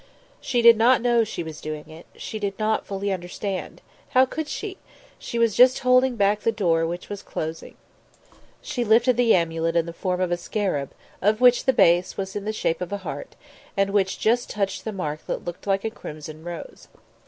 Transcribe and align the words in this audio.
She 0.39 0.63
did 0.63 0.77
not 0.77 0.99
know 0.99 1.23
she 1.23 1.43
was 1.43 1.61
doing 1.61 1.87
it; 1.91 2.07
she 2.15 2.39
did 2.39 2.57
not 2.57 2.87
fully 2.87 3.11
understand 3.11 3.83
how 4.17 4.25
could 4.25 4.47
she? 4.47 4.77
she 5.19 5.37
was 5.37 5.53
just 5.53 5.77
holding 5.85 6.15
back 6.15 6.39
the 6.39 6.51
door 6.51 6.87
which 6.87 7.07
was 7.07 7.21
closing. 7.21 7.75
She 8.63 8.83
lifted 8.83 9.15
the 9.15 9.35
amulet 9.35 9.75
in 9.75 9.85
the 9.85 9.93
form 9.93 10.19
of 10.19 10.31
a 10.31 10.37
scarab, 10.37 10.95
of 11.21 11.39
which 11.39 11.65
the 11.65 11.71
base 11.71 12.17
was 12.17 12.35
in 12.35 12.45
the 12.45 12.51
shape 12.51 12.81
of 12.81 12.91
a 12.91 12.97
heart, 13.05 13.35
and 13.77 13.91
which 13.91 14.19
just 14.19 14.49
touched 14.49 14.85
the 14.85 14.91
mark 14.91 15.27
that 15.27 15.45
looked 15.45 15.67
like 15.67 15.83
a 15.85 15.91
crimson 15.91 16.43
rose. 16.43 16.87